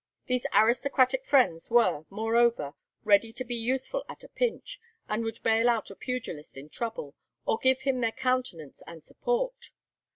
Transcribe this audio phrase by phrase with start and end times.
[0.25, 5.69] These aristocratic friends were, moreover, ready to be useful at a pinch, and would bail
[5.69, 7.13] out a pugilist in trouble,
[7.45, 9.69] or give him their countenance and support.